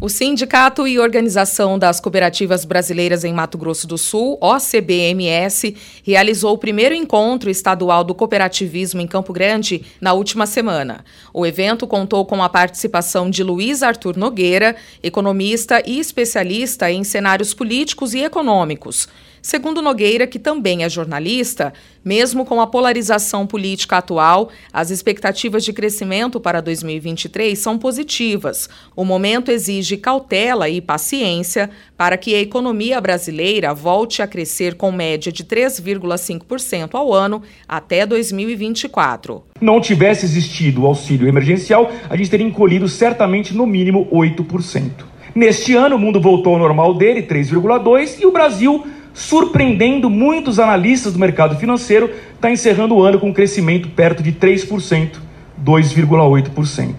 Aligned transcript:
O 0.00 0.08
Sindicato 0.08 0.86
e 0.86 0.96
Organização 0.96 1.76
das 1.76 1.98
Cooperativas 1.98 2.64
Brasileiras 2.64 3.24
em 3.24 3.32
Mato 3.32 3.58
Grosso 3.58 3.84
do 3.84 3.98
Sul, 3.98 4.38
OCBMS, 4.40 5.74
realizou 6.04 6.54
o 6.54 6.58
primeiro 6.58 6.94
encontro 6.94 7.50
estadual 7.50 8.04
do 8.04 8.14
cooperativismo 8.14 9.00
em 9.00 9.08
Campo 9.08 9.32
Grande 9.32 9.84
na 10.00 10.12
última 10.12 10.46
semana. 10.46 11.04
O 11.34 11.44
evento 11.44 11.84
contou 11.84 12.24
com 12.24 12.40
a 12.40 12.48
participação 12.48 13.28
de 13.28 13.42
Luiz 13.42 13.82
Arthur 13.82 14.16
Nogueira, 14.16 14.76
economista 15.02 15.82
e 15.84 15.98
especialista 15.98 16.88
em 16.92 17.02
cenários 17.02 17.52
políticos 17.52 18.14
e 18.14 18.20
econômicos. 18.20 19.08
Segundo 19.48 19.80
Nogueira, 19.80 20.26
que 20.26 20.38
também 20.38 20.84
é 20.84 20.90
jornalista, 20.90 21.72
mesmo 22.04 22.44
com 22.44 22.60
a 22.60 22.66
polarização 22.66 23.46
política 23.46 23.96
atual, 23.96 24.50
as 24.70 24.90
expectativas 24.90 25.64
de 25.64 25.72
crescimento 25.72 26.38
para 26.38 26.60
2023 26.60 27.58
são 27.58 27.78
positivas. 27.78 28.68
O 28.94 29.06
momento 29.06 29.50
exige 29.50 29.96
cautela 29.96 30.68
e 30.68 30.82
paciência 30.82 31.70
para 31.96 32.18
que 32.18 32.34
a 32.34 32.40
economia 32.40 33.00
brasileira 33.00 33.72
volte 33.72 34.20
a 34.20 34.26
crescer 34.26 34.74
com 34.74 34.92
média 34.92 35.32
de 35.32 35.42
3,5% 35.42 36.90
ao 36.92 37.14
ano 37.14 37.42
até 37.66 38.04
2024. 38.04 39.42
Não 39.62 39.80
tivesse 39.80 40.26
existido 40.26 40.82
o 40.82 40.86
auxílio 40.86 41.26
emergencial, 41.26 41.90
a 42.10 42.14
gente 42.18 42.28
teria 42.28 42.46
encolhido 42.46 42.86
certamente 42.86 43.54
no 43.54 43.66
mínimo 43.66 44.10
8%. 44.12 45.06
Neste 45.34 45.74
ano, 45.74 45.96
o 45.96 45.98
mundo 45.98 46.20
voltou 46.20 46.54
ao 46.54 46.58
normal 46.58 46.94
dele, 46.94 47.22
3,2%, 47.22 48.20
e 48.20 48.26
o 48.26 48.32
Brasil 48.32 48.84
surpreendendo 49.18 50.08
muitos 50.08 50.60
analistas 50.60 51.12
do 51.12 51.18
mercado 51.18 51.56
financeiro, 51.56 52.08
está 52.36 52.52
encerrando 52.52 52.94
o 52.94 53.02
ano 53.02 53.18
com 53.18 53.30
um 53.30 53.32
crescimento 53.32 53.88
perto 53.88 54.22
de 54.22 54.30
3%, 54.32 55.16
2,8%. 55.64 56.94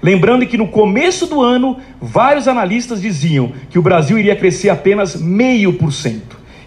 Lembrando 0.00 0.46
que 0.46 0.56
no 0.56 0.68
começo 0.68 1.26
do 1.26 1.42
ano, 1.42 1.78
vários 2.00 2.46
analistas 2.46 3.00
diziam 3.02 3.52
que 3.70 3.78
o 3.78 3.82
Brasil 3.82 4.16
iria 4.16 4.36
crescer 4.36 4.68
apenas 4.68 5.20
0,5%, 5.20 6.20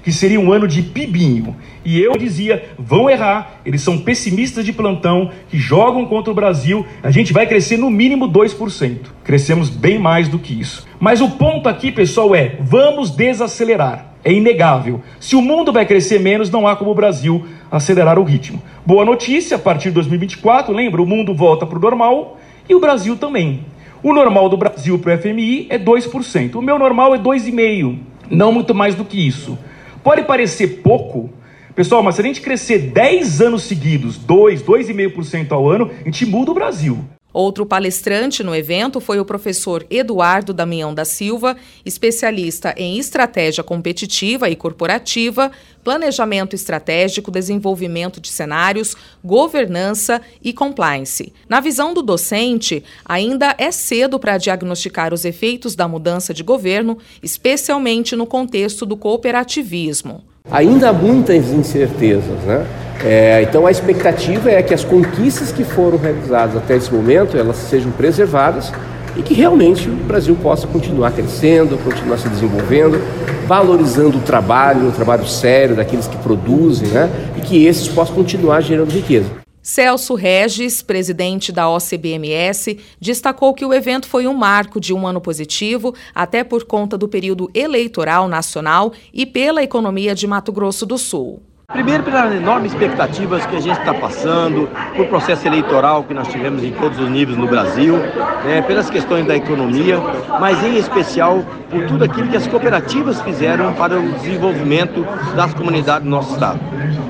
que 0.08 0.14
seria 0.14 0.40
um 0.40 0.54
ano 0.54 0.70
de 0.70 0.82
pibinho. 0.82 1.54
E 1.84 2.02
eu 2.02 2.14
dizia, 2.14 2.70
vão 2.80 3.10
errar, 3.10 3.60
eles 3.66 3.82
são 3.82 3.98
pessimistas 3.98 4.64
de 4.64 4.72
plantão, 4.72 5.32
que 5.50 5.58
jogam 5.58 6.06
contra 6.06 6.32
o 6.32 6.34
Brasil, 6.34 6.86
a 7.04 7.12
gente 7.12 7.34
vai 7.34 7.46
crescer 7.46 7.76
no 7.76 7.90
mínimo 7.90 8.26
2%. 8.26 9.00
Crescemos 9.22 9.70
bem 9.70 10.00
mais 10.00 10.30
do 10.30 10.40
que 10.40 10.58
isso. 10.58 10.88
Mas 10.98 11.20
o 11.20 11.32
ponto 11.32 11.68
aqui, 11.68 11.92
pessoal, 11.92 12.34
é, 12.34 12.56
vamos 12.62 13.12
desacelerar. 13.12 14.14
É 14.24 14.32
inegável. 14.32 15.02
Se 15.20 15.36
o 15.36 15.42
mundo 15.42 15.74
vai 15.74 15.86
crescer 15.86 16.22
menos, 16.22 16.50
não 16.50 16.66
há 16.66 16.78
como 16.78 16.92
o 16.92 16.96
Brasil 16.96 17.46
acelerar 17.70 18.18
o 18.18 18.24
ritmo. 18.24 18.64
Boa 18.86 19.04
notícia, 19.04 19.58
a 19.58 19.60
partir 19.60 19.90
de 19.90 19.96
2024, 19.96 20.74
lembra, 20.74 21.02
o 21.02 21.06
mundo 21.06 21.36
volta 21.36 21.66
para 21.66 21.78
o 21.78 21.82
normal 21.82 22.40
e 22.70 22.74
o 22.74 22.80
Brasil 22.80 23.18
também. 23.18 23.66
O 24.02 24.14
normal 24.14 24.48
do 24.48 24.56
Brasil 24.56 24.98
para 25.00 25.16
o 25.16 25.18
FMI 25.18 25.68
é 25.70 25.78
2%. 25.78 26.56
O 26.56 26.62
meu 26.62 26.80
normal 26.80 27.14
é 27.14 27.20
2,5%. 27.20 27.98
Não 28.30 28.54
muito 28.54 28.74
mais 28.74 28.96
do 28.96 29.04
que 29.04 29.28
isso. 29.28 29.58
Pode 30.04 30.24
parecer 30.24 30.82
pouco, 30.82 31.30
pessoal, 31.76 32.02
mas 32.04 32.16
se 32.16 32.22
a 32.22 32.24
gente 32.24 32.42
crescer 32.42 32.80
10 32.80 33.42
anos 33.42 33.64
seguidos, 33.64 34.18
2, 34.18 34.64
2,5% 34.64 35.52
ao 35.52 35.70
ano, 35.70 35.92
a 36.02 36.04
gente 36.06 36.26
muda 36.26 36.52
o 36.52 36.54
Brasil. 36.54 37.04
Outro 37.38 37.68
palestrante 37.68 38.42
no 38.44 38.56
evento 38.56 39.00
foi 39.00 39.20
o 39.20 39.26
professor 39.26 39.86
Eduardo 39.92 40.52
Damião 40.52 40.92
da 40.92 41.06
Silva, 41.06 41.56
especialista 41.86 42.74
em 42.76 42.98
estratégia 42.98 43.64
competitiva 43.64 44.50
e 44.50 44.56
corporativa, 44.56 45.52
planejamento 45.84 46.56
estratégico, 46.56 47.30
desenvolvimento 47.30 48.20
de 48.20 48.30
cenários, 48.30 48.98
governança 49.24 50.20
e 50.44 50.52
compliance. 50.52 51.32
Na 51.48 51.60
visão 51.60 51.94
do 51.94 52.02
docente, 52.02 52.84
ainda 53.06 53.54
é 53.60 53.70
cedo 53.70 54.18
para 54.18 54.40
diagnosticar 54.40 55.14
os 55.14 55.24
efeitos 55.24 55.76
da 55.76 55.88
mudança 55.88 56.34
de 56.34 56.42
governo, 56.42 56.98
especialmente 57.22 58.16
no 58.16 58.26
contexto 58.26 58.84
do 58.84 58.98
cooperativismo. 58.98 60.24
Ainda 60.50 60.90
há 60.90 60.94
muitas 60.94 61.50
incertezas, 61.50 62.44
né? 62.46 62.87
É, 63.04 63.44
então 63.44 63.66
a 63.68 63.72
expectativa 63.72 64.50
é 64.50 64.62
que 64.64 64.74
as 64.74 64.84
conquistas 64.84 65.52
que 65.52 65.64
foram 65.64 65.98
realizadas 65.98 66.56
até 66.56 66.76
esse 66.76 66.92
momento 66.92 67.38
elas 67.38 67.58
sejam 67.58 67.92
preservadas 67.92 68.72
e 69.16 69.22
que 69.22 69.34
realmente 69.34 69.90
o 69.90 69.96
Brasil 69.96 70.36
possa 70.36 70.68
continuar 70.68 71.12
crescendo, 71.12 71.78
continuar 71.84 72.18
se 72.18 72.30
desenvolvendo, 72.30 73.02
valorizando 73.48 74.18
o 74.18 74.22
trabalho, 74.22 74.90
o 74.90 74.92
trabalho 74.92 75.26
sério 75.26 75.76
daqueles 75.76 76.08
que 76.08 76.18
produzem, 76.18 76.90
né? 76.90 77.10
E 77.36 77.42
que 77.42 77.66
esses 77.66 77.88
possam 77.88 78.16
continuar 78.16 78.62
gerando 78.62 78.92
riqueza. 78.92 79.30
Celso 79.62 80.16
Regis, 80.16 80.82
presidente 80.82 81.52
da 81.52 81.70
OCBMS, 81.70 82.78
destacou 83.02 83.54
que 83.54 83.66
o 83.66 83.74
evento 83.74 84.08
foi 84.08 84.26
um 84.26 84.34
marco 84.34 84.80
de 84.80 84.94
um 84.94 85.06
ano 85.06 85.20
positivo, 85.20 85.94
até 86.16 86.44
por 86.44 86.64
conta 86.64 86.98
do 86.98 87.08
período 87.08 87.50
eleitoral 87.54 88.30
nacional 88.30 88.94
e 89.14 89.26
pela 89.26 89.62
economia 89.62 90.16
de 90.16 90.26
Mato 90.26 90.54
Grosso 90.54 90.86
do 90.86 90.98
Sul. 90.98 91.42
Primeiro, 91.74 92.02
pelas 92.02 92.34
enormes 92.34 92.72
expectativas 92.72 93.46
que 93.46 93.58
a 93.58 93.60
gente 93.60 93.78
está 93.78 93.94
passando, 93.94 94.70
por 94.96 95.06
processo 95.08 95.46
eleitoral 95.46 96.02
que 96.02 96.14
nós 96.14 96.30
tivemos 96.30 96.64
em 96.64 96.72
todos 96.72 96.98
os 96.98 97.10
níveis 97.10 97.38
no 97.38 97.46
Brasil, 97.46 97.98
né, 98.46 98.62
pelas 98.62 98.90
questões 98.90 99.28
da 99.28 99.36
economia, 99.36 100.00
mas 100.40 100.64
em 100.64 100.78
especial 100.78 101.44
por 101.70 101.86
tudo 101.86 102.06
aquilo 102.06 102.30
que 102.30 102.38
as 102.38 102.48
cooperativas 102.48 103.22
fizeram 103.22 103.74
para 103.74 104.00
o 104.00 104.12
desenvolvimento 104.14 105.06
das 105.36 105.54
comunidades 105.54 106.06
do 106.06 106.10
nosso 106.10 106.36
estado. 106.36 106.58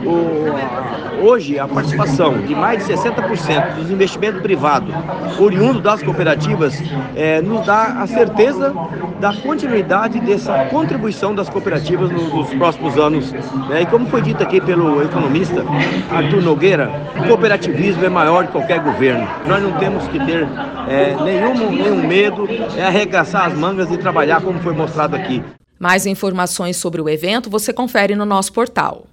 O, 0.03 1.27
hoje, 1.27 1.59
a 1.59 1.67
participação 1.67 2.39
de 2.39 2.55
mais 2.55 2.85
de 2.85 2.93
60% 2.93 3.75
dos 3.75 3.91
investimentos 3.91 4.41
privados 4.41 4.93
oriundos 5.39 5.81
das 5.81 6.01
cooperativas 6.01 6.81
é, 7.15 7.41
nos 7.41 7.65
dá 7.65 8.01
a 8.01 8.07
certeza 8.07 8.73
da 9.19 9.33
continuidade 9.33 10.19
dessa 10.19 10.65
contribuição 10.65 11.33
das 11.33 11.49
cooperativas 11.49 12.09
nos, 12.11 12.49
próximos 12.55 12.97
anos. 12.97 13.31
Né? 13.69 13.81
E 13.81 13.85
como 13.85 14.07
foi 14.07 14.21
dito 14.21 14.43
aqui 14.43 14.46
pelo 14.61 15.03
economista 15.03 15.63
Arthur 16.09 16.41
Nogueira, 16.41 16.89
o 17.19 17.27
cooperativismo 17.27 18.05
é 18.05 18.09
maior 18.09 18.45
que 18.45 18.53
qualquer 18.53 18.79
governo. 18.79 19.27
Nós 19.45 19.61
não 19.61 19.73
temos 19.73 20.07
que 20.07 20.17
ter 20.25 20.47
é, 20.87 21.15
nenhum, 21.23 21.71
nenhum 21.71 22.07
medo, 22.07 22.47
é 22.77 22.83
arregaçar 22.83 23.45
as 23.45 23.53
mangas 23.53 23.91
e 23.91 23.97
trabalhar 23.97 24.41
como 24.41 24.59
foi 24.59 24.73
mostrado 24.73 25.15
aqui. 25.15 25.43
Mais 25.79 26.05
informações 26.05 26.77
sobre 26.77 27.01
o 27.01 27.09
evento 27.09 27.49
você 27.49 27.73
confere 27.73 28.15
no 28.15 28.25
nosso 28.25 28.53
portal. 28.53 29.07